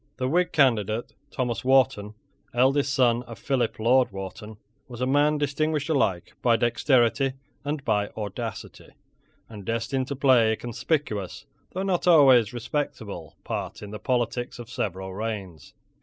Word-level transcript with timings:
The 0.17 0.27
whig 0.27 0.51
candidate, 0.51 1.13
Thomas 1.29 1.63
Wharton, 1.63 2.15
eldest 2.55 2.91
son 2.91 3.21
of 3.21 3.37
Philip 3.37 3.77
Lord 3.77 4.11
Wharton, 4.11 4.57
was 4.87 4.99
a 4.99 5.05
man 5.05 5.37
distinguished 5.37 5.89
alike 5.89 6.33
by 6.41 6.55
dexterity 6.55 7.33
and 7.63 7.85
by 7.85 8.07
audacity, 8.17 8.93
and 9.47 9.63
destined 9.63 10.07
to 10.07 10.15
play 10.15 10.53
a 10.53 10.55
conspicuous, 10.55 11.45
though 11.73 11.83
not 11.83 12.07
always 12.07 12.49
a 12.51 12.55
respectable, 12.55 13.35
part 13.43 13.83
in 13.83 13.91
the 13.91 13.99
politics 13.99 14.57
of 14.57 14.71
several 14.71 15.13
reigns. 15.13 15.75